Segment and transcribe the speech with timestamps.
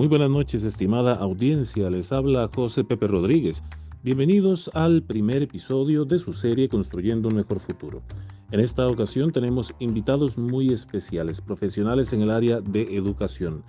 [0.00, 1.90] Muy buenas noches, estimada audiencia.
[1.90, 3.62] Les habla José Pepe Rodríguez.
[4.02, 8.00] Bienvenidos al primer episodio de su serie Construyendo un Mejor Futuro.
[8.50, 13.62] En esta ocasión tenemos invitados muy especiales, profesionales en el área de educación.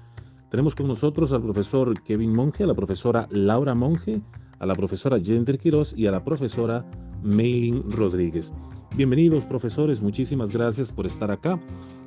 [0.49, 4.21] Tenemos con nosotros al profesor Kevin Monge, a la profesora Laura Monge,
[4.57, 6.89] a la profesora Jender Quiroz y a la profesora
[7.23, 8.53] Maylin Rodríguez.
[8.95, 11.59] Bienvenidos profesores, muchísimas gracias por estar acá.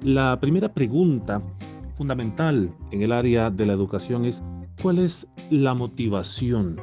[0.02, 1.42] La primera pregunta
[1.94, 4.42] fundamental en el área de la educación es
[4.82, 6.80] cuál es la motivación,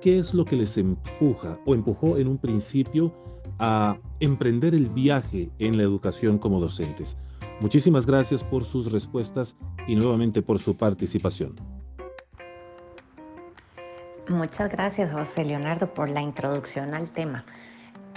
[0.00, 3.12] qué es lo que les empuja o empujó en un principio
[3.58, 7.16] a emprender el viaje en la educación como docentes.
[7.60, 11.54] Muchísimas gracias por sus respuestas y nuevamente por su participación.
[14.28, 17.44] Muchas gracias, José Leonardo, por la introducción al tema.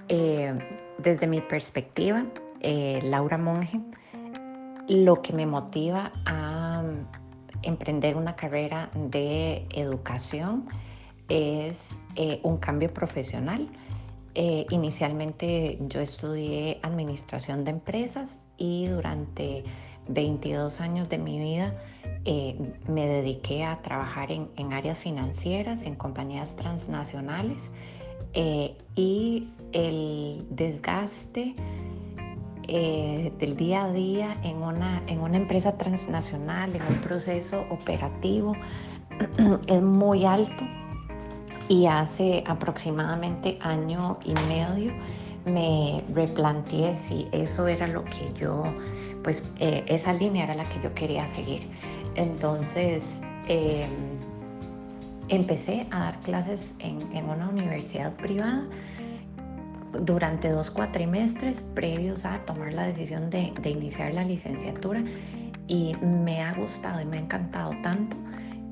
[0.08, 0.58] Eh,
[0.98, 2.26] desde mi perspectiva,
[2.62, 3.82] eh, Laura Monge,
[4.88, 6.84] lo que me motiva a
[7.62, 10.68] emprender una carrera de educación
[11.28, 13.68] es eh, un cambio profesional.
[14.36, 19.64] Eh, inicialmente yo estudié administración de empresas y durante
[20.08, 21.76] 22 años de mi vida
[22.24, 22.56] eh,
[22.88, 27.72] me dediqué a trabajar en, áreas financieras, en compañías transnacionales
[28.96, 31.56] y el desgaste
[32.68, 38.54] eh, del día a día en una, en una empresa transnacional, en un proceso operativo,
[39.68, 40.66] es muy alto
[41.70, 44.94] y hace aproximadamente año y medio
[45.46, 48.64] me replanteé si eso era lo que yo,
[49.24, 51.70] pues eh, esa línea era la que yo quería seguir.
[52.16, 53.02] Entonces
[53.48, 53.90] em,
[55.30, 58.66] empecé a dar clases en, en una universidad privada
[59.94, 65.04] durante dos cuatrimestres previos a tomar la decisión de, iniciar la licenciatura
[65.68, 68.18] y me ha gustado y me ha encantado tanto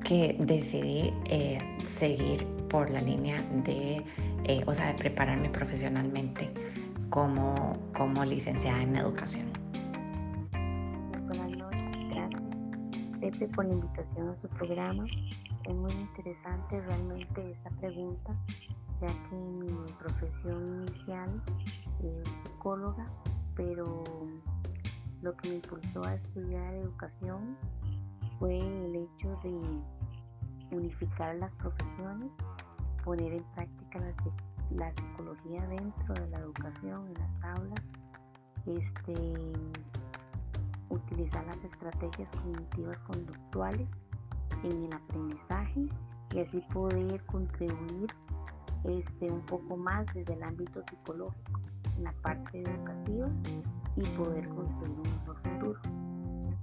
[0.04, 4.04] que decidí eh, seguir por la línea de,
[4.44, 6.48] eh, o sea, de prepararme profesionalmente
[7.10, 9.46] como, como licenciada en educación.
[11.26, 12.42] Buenas noches, gracias
[13.20, 15.04] Pepe por la invitación a su programa.
[15.64, 18.32] Es muy interesante realmente esa pregunta
[19.00, 21.42] ya que mi profesión inicial
[22.02, 23.06] es psicóloga,
[23.54, 24.04] pero
[25.22, 27.56] lo que me impulsó a estudiar educación
[28.38, 32.30] fue el hecho de unificar las profesiones,
[33.04, 34.00] poner en práctica
[34.70, 37.84] la, psicología dentro de la educación, en las aulas,
[38.66, 39.52] este,
[40.90, 43.88] utilizar las estrategias cognitivas conductuales
[44.64, 45.88] en el aprendizaje
[46.34, 48.08] y así poder contribuir
[48.84, 51.60] este, un poco más desde el ámbito psicológico,
[51.96, 53.28] en la parte educativa
[53.96, 55.80] y poder construir un mejor futuro.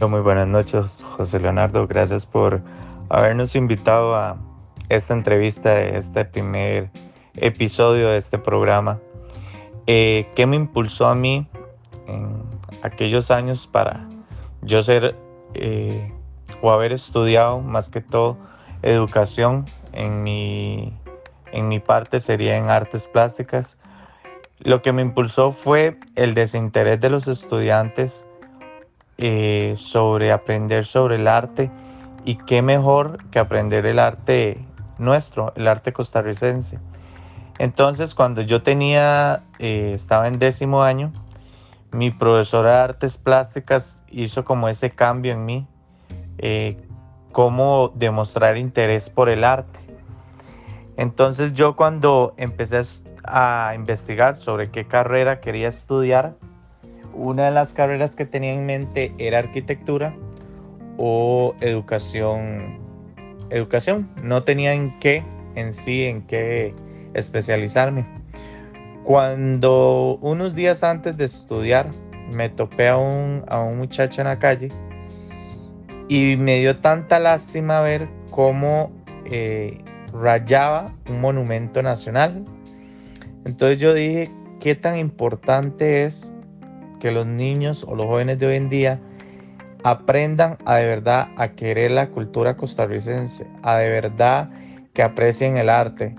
[0.08, 1.88] Muy buenas noches, José Leonardo.
[1.88, 2.62] Gracias por
[3.10, 4.38] habernos invitado a
[4.90, 6.92] esta entrevista, este primer
[7.36, 9.00] episodio de este programa.
[9.88, 11.48] Eh, ¿Qué me impulsó a mí
[12.08, 12.44] en
[12.84, 14.08] aquellos años para
[14.62, 15.16] yo ser
[15.54, 16.14] eh,
[16.62, 18.38] o haber estudiado más que todo
[18.82, 20.94] educación en mi
[21.54, 23.78] en mi parte sería en artes plásticas.
[24.60, 28.28] Lo que me impulsó fue el desinterés de los estudiantes
[29.18, 31.72] eh, sobre aprender sobre el arte
[32.26, 34.66] y qué mejor que aprender el arte
[34.98, 36.80] nuestro, el arte costarricense.
[37.60, 41.14] Entonces cuando yo tenía, eh, estaba en décimo año,
[41.92, 45.68] mi profesora de artes plásticas hizo como ese cambio en mí,
[46.40, 46.78] eh,
[47.32, 49.83] cómo demostrar interés por el arte.
[50.98, 52.82] Entonces yo cuando empecé
[53.24, 56.36] a investigar sobre qué carrera quería estudiar,
[57.14, 60.16] una de las carreras que tenía en mente era arquitectura
[60.98, 62.80] o educación.
[63.50, 65.24] Educación, no tenía en qué,
[65.56, 66.74] en sí, en qué
[67.14, 68.06] especializarme.
[69.04, 71.92] Cuando unos días antes de estudiar
[72.32, 74.70] me topé a un, a un muchacho en la calle
[76.08, 78.92] y me dio tanta lástima ver cómo
[79.26, 82.44] eh, rayaba un monumento nacional.
[83.46, 84.30] Entonces yo dije,
[84.60, 86.34] ¿qué tan importante es
[87.00, 89.00] que los niños o los jóvenes de hoy en día
[89.84, 94.50] aprendan a de verdad a querer la cultura costarricense, a de verdad
[94.94, 96.16] que aprecien el arte?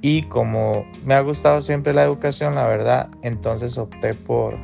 [0.00, 4.56] Y como me ha gustado siempre la educación, la verdad, entonces opté por,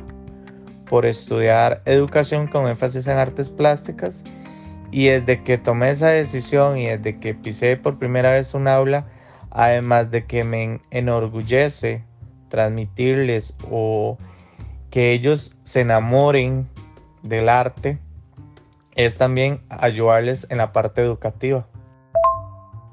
[0.89, 4.23] por estudiar educación con énfasis en artes plásticas
[4.91, 9.07] y desde que tomé esa decisión y desde que pisé por primera vez un aula,
[9.51, 12.03] además de que me enorgullece
[12.49, 14.17] transmitirles o
[14.89, 16.67] que ellos se enamoren
[17.21, 17.99] del arte,
[18.95, 21.67] es también ayudarles en la parte educativa.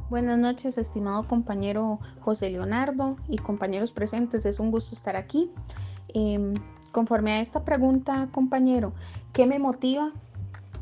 [0.09, 4.47] Buenas noches, estimado compañero José Leonardo y compañeros presentes.
[4.47, 5.51] Es un gusto estar aquí.
[6.15, 6.55] Em,
[6.93, 8.93] conforme a esta pregunta, compañero,
[9.33, 10.13] ¿qué me motiva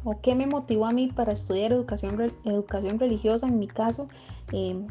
[0.04, 3.48] o qué me motivó a mí para estudiar educación, religiosa?
[3.48, 4.08] En mi caso,
[4.52, 4.86] eh,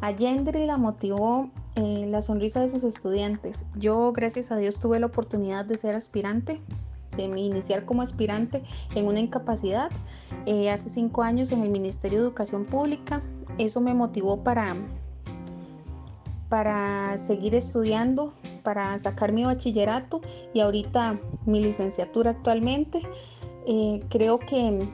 [0.00, 3.66] a Yendri la motivó eh, la sonrisa de sus estudiantes.
[3.76, 6.60] Yo, gracias a Dios, tuve la oportunidad de ser aspirante,
[7.16, 8.62] de iniciar como aspirante
[8.94, 9.90] en una incapacidad
[10.46, 13.22] eh, hace cinco años en el Ministerio de Educación Pública.
[13.58, 14.76] Eso me motivó para,
[16.48, 20.20] para seguir estudiando, para sacar mi bachillerato
[20.52, 23.00] y ahorita mi licenciatura actualmente.
[23.66, 24.88] Eh, creo que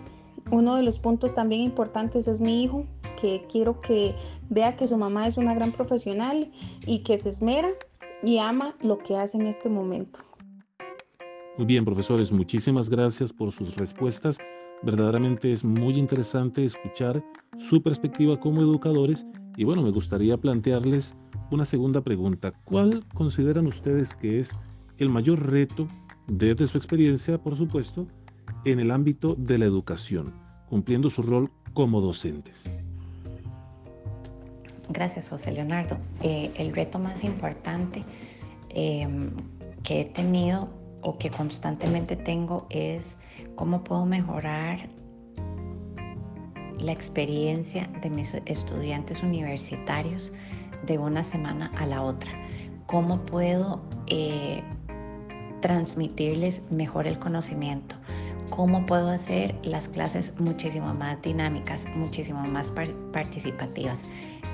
[0.50, 2.86] uno de los puntos también importantes es mi hijo,
[3.20, 4.14] que quiero que
[4.48, 6.48] vea que su mamá es una gran profesional
[6.86, 7.68] y que se esmera
[8.22, 10.20] y ama lo que hace en este momento.
[11.56, 14.38] Muy bien, profesores, muchísimas gracias por sus respuestas.
[14.82, 17.22] Verdaderamente es muy interesante escuchar
[17.58, 19.26] su perspectiva como educadores
[19.56, 21.14] y bueno, me gustaría plantearles
[21.50, 22.52] una segunda pregunta.
[22.64, 24.52] ¿Cuál consideran ustedes que es
[24.96, 25.86] el mayor reto
[26.28, 28.06] desde su experiencia, por supuesto,
[28.64, 30.34] en el ámbito de la educación,
[30.68, 32.70] cumpliendo su rol como docentes?
[34.88, 35.98] Gracias, José Leonardo.
[36.22, 38.02] Eh, el reto más importante
[38.70, 39.30] em,
[39.82, 40.68] que he tenido
[41.02, 43.18] o que constantemente tengo es
[43.54, 44.88] cómo puedo mejorar
[46.78, 50.32] la experiencia de mis estudiantes universitarios
[50.86, 52.32] de una semana a la otra.
[52.86, 54.62] Cómo puedo eh,
[55.60, 57.96] transmitirles mejor el conocimiento
[58.50, 62.70] cómo puedo hacer las clases muchísimo más dinámicas, muchísimo más
[63.12, 64.04] participativas,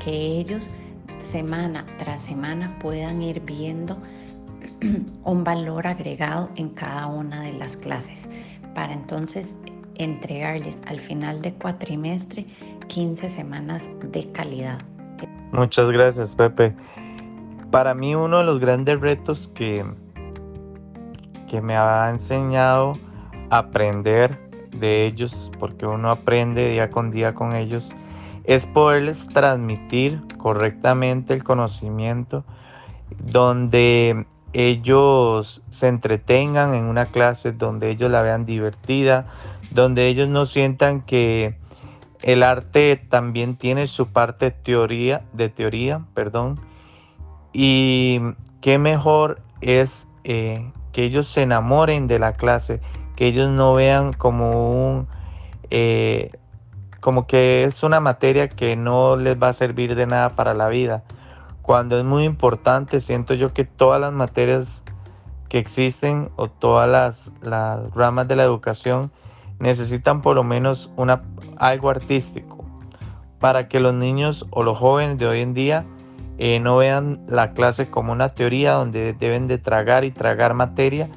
[0.04, 0.70] que ellos
[1.18, 3.96] semana tras semana puedan ir viendo
[5.24, 8.28] un valor agregado en cada una de las clases,
[8.74, 9.56] para entonces
[9.94, 12.46] entregarles al final de cuatrimestre
[12.88, 14.78] 15 semanas de calidad.
[15.52, 16.74] Muchas gracias, Pepe.
[17.70, 19.84] Para mí uno de los grandes retos que,
[21.48, 22.94] que me ha enseñado
[23.50, 24.38] aprender
[24.70, 27.90] de ellos, porque uno aprende día con día con ellos,
[28.44, 32.44] es poderles transmitir correctamente el conocimiento
[33.18, 39.26] donde ellos se entretengan en una clase, donde ellos la vean divertida,
[39.70, 41.58] donde ellos no sientan que
[42.22, 46.58] el arte también tiene su parte teoría, de teoría, perdón,
[47.52, 48.20] y
[48.60, 52.80] qué mejor es eh, que ellos se enamoren de la clase,
[53.16, 55.08] que ellos no vean como un
[55.70, 56.30] eh,
[57.00, 60.68] como que es una materia que no les va a servir de nada para la
[60.68, 61.04] vida.
[61.62, 64.82] Cuando es muy importante, siento yo que todas las materias
[65.48, 67.32] que existen o todas las,
[67.94, 69.12] ramas de la educación
[69.60, 71.22] necesitan por lo menos una,
[71.56, 72.64] algo artístico
[73.38, 75.84] para que los niños o los jóvenes de hoy en día
[76.38, 81.08] eh, no vean la clase como una teoría donde deben de tragar y tragar materia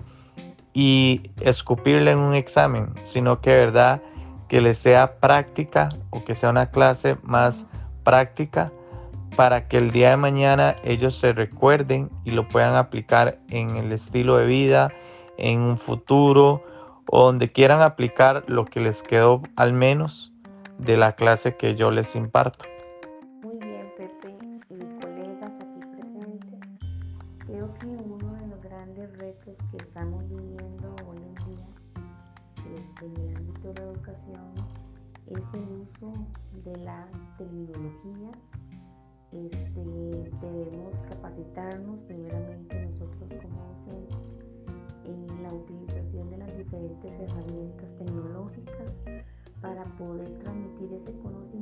[0.74, 4.02] y escupirle en un examen, sino que verdad
[4.48, 7.66] que le sea práctica o que sea una clase más
[8.04, 8.72] práctica
[9.36, 13.92] para que el día de mañana ellos se recuerden y lo puedan aplicar en el
[13.92, 14.92] estilo de vida,
[15.38, 16.64] en un futuro
[17.06, 20.34] o donde quieran aplicar lo que les quedó al menos
[20.78, 22.66] de la clase que yo les imparto.
[42.08, 44.18] Primeramente nosotros como docentes
[45.06, 48.92] en la utilización de las diferentes herramientas tecnológicas
[49.62, 51.59] para poder transmitir ese conocimiento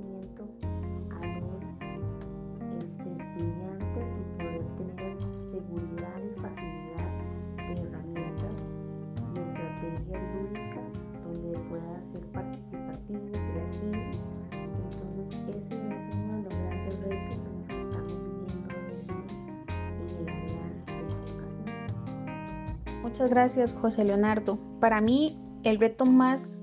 [23.17, 24.59] Muchas gracias, José Leonardo.
[24.79, 26.61] Para mí, el reto más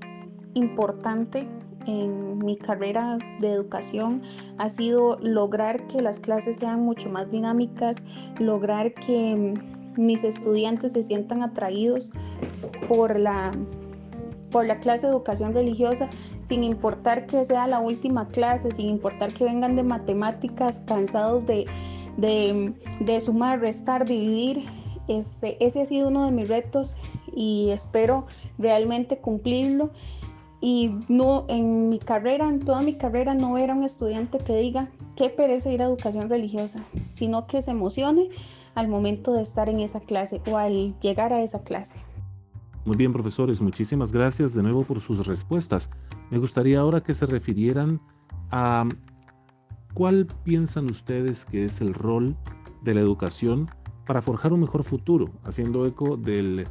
[0.53, 1.49] importante
[1.85, 4.21] en mi carrera de educación
[4.57, 8.05] ha sido lograr que las clases sean mucho más dinámicas,
[8.39, 9.53] lograr que
[9.97, 12.11] mis estudiantes se sientan atraídos
[12.87, 13.51] por la
[14.49, 16.09] por la clase de educación religiosa,
[16.39, 21.65] sin importar que sea la última clase, sin importar que vengan de matemáticas cansados de,
[22.15, 24.63] de, de sumar, restar, dividir,
[25.07, 26.97] ese, ese ha sido uno de mis retos
[27.35, 28.25] y espero
[28.57, 29.89] realmente cumplirlo
[30.61, 34.89] y no en mi carrera, en toda mi carrera no era un estudiante que diga
[35.15, 38.29] qué perece ir a educación religiosa, sino que se emocione
[38.73, 41.99] al momento de estar en esa clase o al llegar a esa clase.
[42.85, 45.89] Muy bien, profesores, muchísimas gracias de nuevo por sus respuestas.
[46.29, 47.99] Me gustaría ahora que se refirieran
[48.51, 48.87] a
[49.93, 52.35] cuál piensan ustedes que es el rol
[52.83, 53.69] de la educación
[54.05, 56.67] para forjar un mejor futuro, haciendo eco del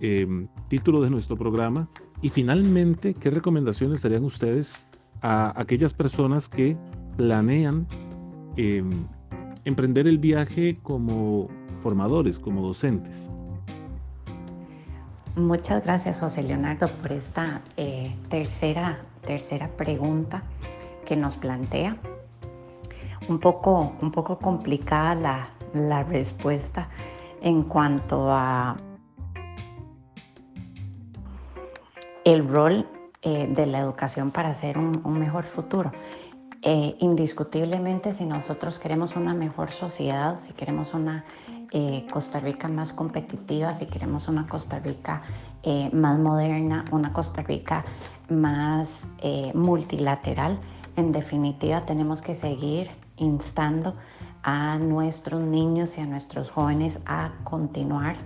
[0.00, 1.88] em, título de nuestro programa.
[2.22, 4.74] Y finalmente, ¿qué recomendaciones darían ustedes
[5.20, 6.76] a aquellas personas que
[7.16, 7.86] planean
[8.56, 8.90] em,
[9.64, 11.48] emprender el viaje como
[11.80, 13.30] formadores, como docentes?
[15.36, 20.42] Muchas gracias, José Leonardo, por esta eh, tercera, tercera pregunta
[21.06, 21.96] que nos plantea.
[23.28, 26.88] Un poco, un poco complicada la, la respuesta
[27.40, 28.76] en cuanto a
[32.24, 32.86] el rol
[33.22, 35.92] eh, de la educación para hacer un, mejor futuro.
[36.62, 41.24] Eh, indiscutiblemente, si nosotros queremos una mejor sociedad, si queremos una
[41.70, 45.22] eh, Costa Rica más competitiva, si queremos una Costa Rica
[45.92, 47.84] más moderna, una Costa Rica
[48.30, 49.06] más
[49.54, 50.60] multilateral,
[50.96, 53.94] en definitiva tenemos que seguir instando
[54.50, 58.16] a nuestros niños y a nuestros jóvenes a continuar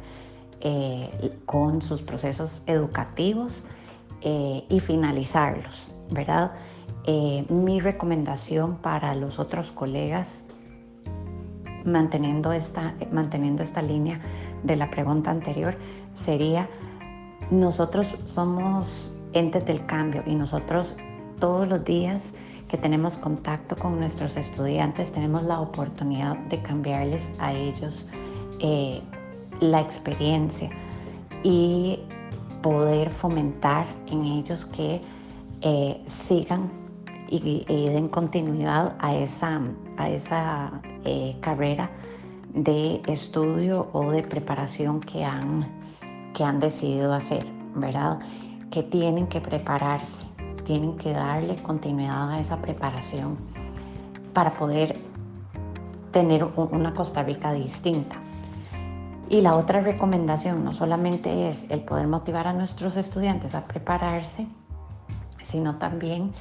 [0.61, 3.65] eh, con sus procesos educativos
[4.21, 6.53] eh, y finalizarlos, ¿verdad?
[7.07, 10.45] Eh, mi recomendación para los otros colegas,
[11.85, 14.21] manteniendo esta, manteniendo esta línea
[14.63, 15.77] de la pregunta anterior,
[16.13, 16.69] sería,
[17.51, 20.95] nosotros somos entes del cambio y nosotros
[21.41, 22.33] todos los días
[22.73, 28.07] que tenemos contacto con nuestros estudiantes, tenemos la oportunidad de cambiarles a ellos
[28.61, 29.03] eh,
[29.61, 30.71] la experiencia
[31.45, 32.01] y
[32.63, 35.03] poder fomentar en ellos que
[35.61, 36.71] eh, sigan
[37.29, 39.61] y, den continuidad a esa,
[39.99, 41.91] a esa eh, carrera
[42.55, 45.69] de estudio o de preparación que han,
[46.33, 48.19] que han decidido hacer, ¿verdad?
[48.71, 50.32] Que tienen que prepararse
[50.65, 53.37] tienen que darle continuidad a esa preparación
[54.33, 54.99] para poder
[56.11, 58.17] tener una Costa Rica distinta.
[59.29, 64.47] Y la otra recomendación no solamente es el poder motivar a nuestros estudiantes a prepararse,
[65.43, 66.33] sino también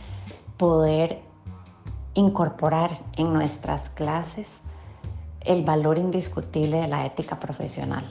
[0.57, 1.21] poder
[2.13, 4.61] incorporar en nuestras clases
[5.39, 8.03] el valor indiscutible de la ética profesional.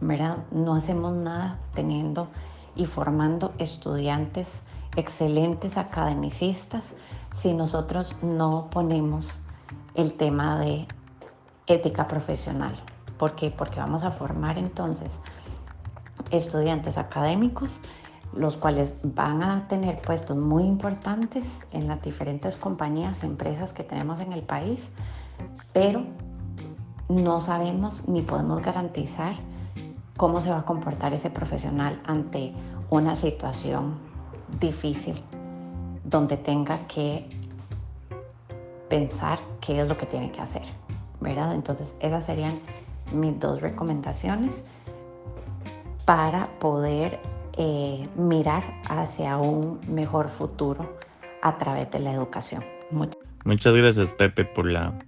[0.00, 0.38] ¿verdad?
[0.50, 2.28] No hacemos nada teniendo
[2.74, 4.62] y formando estudiantes
[4.96, 6.94] excelentes academicistas
[7.34, 9.38] si nosotros no ponemos
[9.94, 10.86] el tema de
[11.66, 12.74] ética profesional.
[13.18, 13.50] ¿Por qué?
[13.50, 15.20] Porque vamos a formar entonces
[16.30, 17.80] estudiantes académicos,
[18.34, 24.20] los cuales van a tener puestos muy importantes en las diferentes compañías empresas que tenemos
[24.20, 24.90] en el país,
[25.72, 26.04] pero
[27.08, 29.36] no sabemos ni podemos garantizar
[30.16, 32.52] cómo se va a comportar ese profesional ante
[32.90, 34.05] una situación
[34.60, 35.22] difícil
[36.04, 37.28] donde tenga que
[38.88, 40.62] pensar qué es lo que tiene que hacer,
[41.20, 41.54] ¿verdad?
[41.54, 42.60] Entonces esas serían
[43.12, 44.64] mis dos recomendaciones
[46.04, 47.18] para poder
[47.56, 50.96] eh, mirar hacia un mejor futuro
[51.42, 52.64] a través de la educación.
[53.44, 54.98] Muchas, gracias Pepe por, la,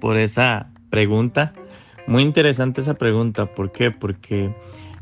[0.00, 1.54] por esa pregunta.
[2.06, 3.46] Muy interesante esa pregunta.
[3.46, 3.90] ¿Por qué?
[3.90, 4.54] Porque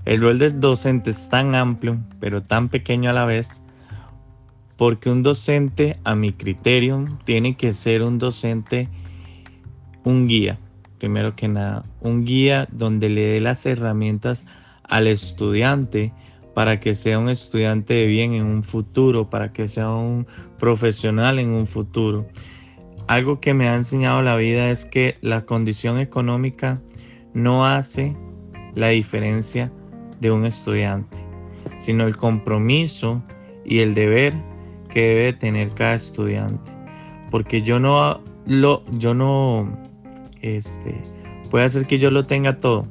[0.04, 3.61] el rol del docente es tan amplio, pero tan pequeño a la vez,
[4.82, 8.88] porque un docente, a mi criterio, tiene que ser un docente,
[10.02, 10.58] un guía,
[10.98, 14.44] primero que nada, un guía donde le dé las herramientas
[14.82, 16.12] al estudiante
[16.52, 20.26] para que sea un estudiante de bien en un futuro, para que sea un
[20.58, 22.26] profesional en un futuro.
[23.06, 26.82] Algo que me ha enseñado la vida es que la condición económica
[27.34, 28.16] no hace
[28.74, 29.72] la diferencia
[30.18, 31.18] de un estudiante,
[31.76, 33.22] sino el compromiso
[33.64, 34.34] y el deber
[34.92, 36.70] que debe tener cada estudiante.
[37.30, 39.70] Porque yo no lo, yo no,
[40.42, 40.94] este,
[41.50, 42.86] puede hacer que yo lo tenga todo,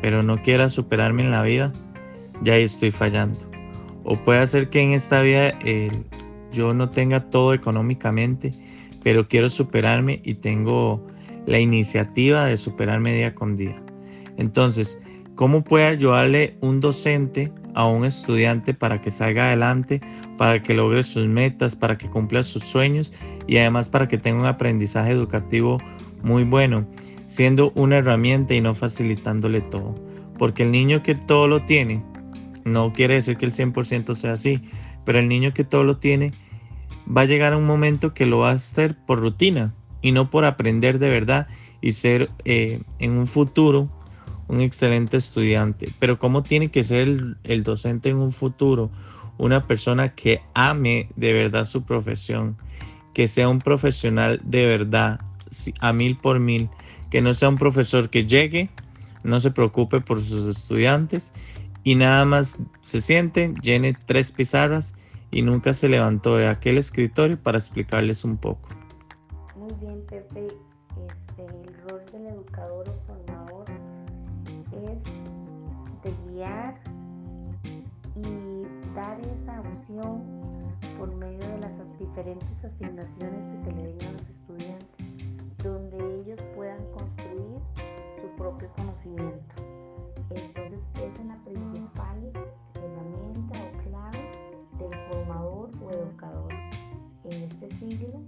[0.00, 1.72] pero no quiera superarme en la vida,
[2.42, 3.40] ya ahí estoy fallando.
[4.04, 5.90] O puede hacer que en esta vida eh,
[6.52, 8.52] yo no tenga todo económicamente,
[9.02, 11.04] pero quiero superarme y tengo
[11.46, 13.82] la iniciativa de superarme día con día.
[14.36, 14.98] Entonces,
[15.34, 20.00] ¿cómo puede ayudarle un docente a un estudiante para que salga adelante,
[20.38, 23.12] para que logre sus metas, para que cumpla sus sueños
[23.46, 25.78] y además para que tenga un aprendizaje educativo
[26.22, 26.88] muy bueno,
[27.26, 29.94] siendo una herramienta y no facilitándole todo.
[30.38, 32.02] Porque el niño que todo lo tiene,
[32.64, 34.62] no quiere decir que el 100% sea así,
[35.04, 36.32] pero el niño que todo lo tiene
[37.14, 40.30] va a llegar a un momento que lo va a hacer por rutina y no
[40.30, 41.46] por aprender de verdad
[41.82, 43.90] y ser eh, en un futuro
[44.48, 45.92] un excelente estudiante.
[45.98, 48.90] Pero ¿cómo tiene que ser el, docente en un futuro?
[49.38, 52.56] Una persona que ame de verdad su profesión,
[53.14, 55.20] que sea un profesional de verdad,
[55.80, 56.68] a mil por mil,
[57.10, 58.70] que no sea un profesor que llegue,
[59.22, 61.32] no se preocupe por sus estudiantes
[61.84, 64.94] y nada más se siente, llene tres pizarras
[65.30, 68.68] y nunca se levantó de aquel escritorio para explicarles un poco.
[82.16, 87.60] Diferentes asignaciones que se le den a los estudiantes, donde ellos puedan construir
[88.18, 89.54] su propio conocimiento.
[90.30, 92.32] Entonces, esa es la principal
[92.74, 94.30] herramienta o clave
[94.78, 96.52] del formador o educador
[97.24, 98.22] en este siglo,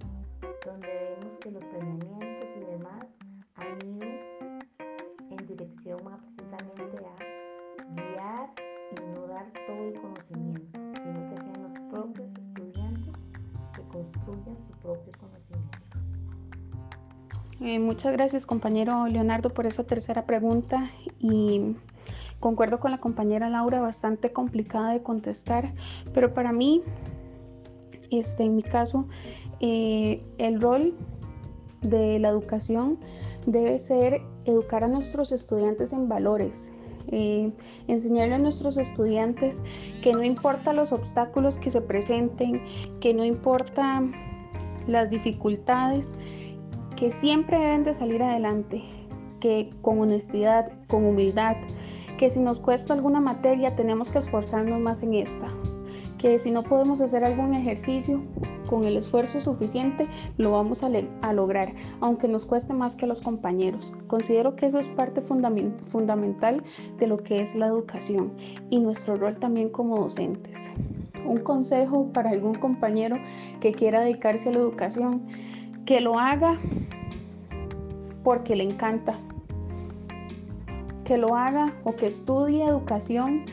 [17.68, 20.90] Eh, muchas gracias compañero Leonardo por esa tercera pregunta.
[21.20, 21.76] Y
[22.40, 25.74] concuerdo con la compañera Laura, bastante complicada de contestar,
[26.14, 26.80] pero para mí,
[28.10, 29.06] este, en mi caso,
[29.60, 30.94] eh, el rol
[31.82, 32.98] de la educación
[33.44, 36.72] debe ser educar a nuestros estudiantes en valores,
[37.08, 37.52] eh,
[37.86, 39.62] enseñarle a nuestros estudiantes
[40.02, 42.62] que no importa los obstáculos que se presenten,
[42.98, 44.02] que no importa
[44.86, 46.16] las dificultades,
[46.98, 48.82] que siempre deben de salir adelante,
[49.40, 51.56] que con honestidad, con humildad,
[52.18, 55.48] que si nos cuesta alguna materia tenemos que esforzarnos más en esta,
[56.18, 58.20] que si no podemos hacer algún ejercicio
[58.68, 60.08] con el esfuerzo suficiente
[60.38, 63.94] lo vamos a, lograr, aunque nos cueste más que los compañeros.
[64.08, 66.64] Considero que eso es parte fundamental
[66.98, 68.32] de lo que es la educación
[68.70, 70.72] y nuestro rol también como docentes.
[71.24, 73.18] Un consejo para algún compañero
[73.60, 75.22] que quiera dedicarse a la educación,
[75.86, 76.58] que lo haga
[78.22, 79.18] porque le encanta,
[81.04, 83.46] que lo haga o que estudie educación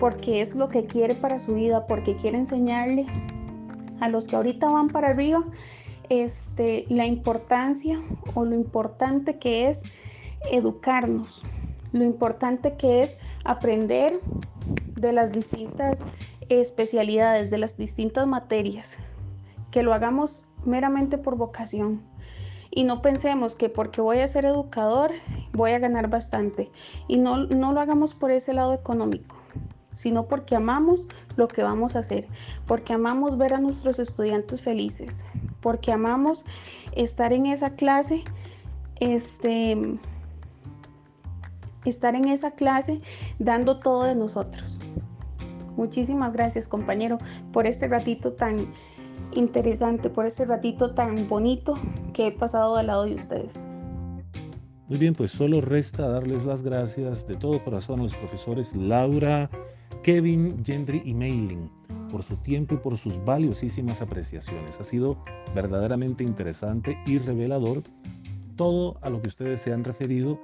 [0.00, 3.06] porque es lo que quiere para su vida, porque quiere enseñarle
[4.00, 5.44] a los que ahorita van para arriba
[6.08, 8.00] este, la importancia
[8.34, 9.84] o lo importante que es
[10.50, 11.42] educarnos,
[11.92, 14.18] lo importante que es aprender
[14.96, 16.04] de las distintas
[16.48, 18.98] especialidades, de las distintas materias,
[19.70, 22.00] que lo hagamos meramente por vocación
[22.74, 25.12] y no pensemos que porque voy a ser educador
[25.52, 26.70] voy a ganar bastante
[27.06, 29.36] y no, no lo hagamos por ese lado económico
[29.92, 31.06] sino porque amamos
[31.36, 32.26] lo que vamos a hacer,
[32.66, 35.24] porque amamos ver a nuestros estudiantes felices,
[35.60, 36.44] porque amamos
[36.96, 38.24] estar en esa clase,
[39.00, 39.98] este,
[41.84, 43.00] estar en esa clase
[43.38, 44.78] dando todo de nosotros.
[45.76, 47.18] Muchísimas gracias compañero
[47.52, 48.66] por este ratito tan
[49.34, 51.74] interesante, por este ratito tan bonito
[52.12, 53.68] que he pasado al lado de ustedes.
[54.88, 59.48] Muy bien, pues solo resta darles las gracias de todo corazón a los profesores Laura,
[60.02, 61.70] Kevin, Gendry y Mailing
[62.10, 64.78] por su tiempo y por sus valiosísimas apreciaciones.
[64.78, 65.16] Ha sido
[65.54, 67.82] verdaderamente interesante y revelador
[68.56, 70.38] todo a lo que ustedes se han referido.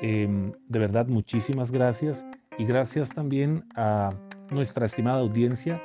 [0.00, 2.26] Em, de verdad, muchísimas gracias
[2.58, 4.12] y gracias también a
[4.50, 5.80] nuestra estimada audiencia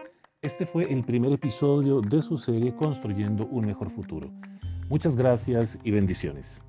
[0.47, 4.31] este fue el primer episodio de su serie Construyendo un mejor futuro.
[4.87, 6.63] Muchas gracias y bendiciones.